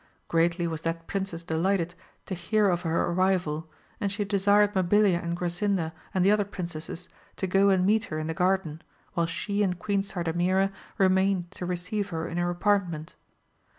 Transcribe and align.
Greatly 0.27 0.65
was 0.65 0.81
that 0.81 1.05
princess 1.05 1.43
delighted 1.43 1.93
to 2.25 2.33
hear 2.33 2.69
of 2.69 2.81
her 2.81 3.05
arrival, 3.11 3.69
and 3.99 4.11
she 4.11 4.25
desired 4.25 4.73
Mabilia 4.73 5.21
and 5.23 5.37
Grasinda 5.37 5.91
and 6.11 6.25
the 6.25 6.31
other 6.31 6.43
princesses 6.43 7.07
to 7.35 7.45
go 7.45 7.69
and 7.69 7.85
meet 7.85 8.05
her 8.05 8.17
in 8.17 8.25
the 8.25 8.33
garden, 8.33 8.81
while 9.13 9.27
she 9.27 9.61
and 9.61 9.77
Queen 9.77 10.01
Sardamira 10.01 10.71
remained 10.97 11.51
to 11.51 11.67
receive 11.67 12.09
her 12.09 12.27
in 12.27 12.37
her 12.37 12.49
apartment. 12.49 13.13